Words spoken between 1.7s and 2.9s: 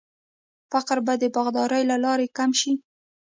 له لارې کم شي.